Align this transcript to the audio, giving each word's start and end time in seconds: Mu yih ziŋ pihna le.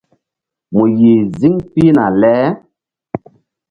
Mu 0.73 0.83
yih 0.99 1.21
ziŋ 1.39 1.55
pihna 1.71 2.05
le. 2.21 2.33